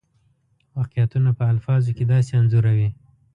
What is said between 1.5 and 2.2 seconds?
الفاظو کې